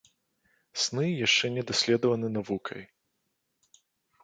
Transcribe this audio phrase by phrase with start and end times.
[0.83, 2.83] Сны яшчэ не даследаваны навукай.